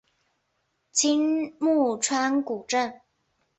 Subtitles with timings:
[0.03, 0.09] 青木
[1.99, 3.01] 川古镇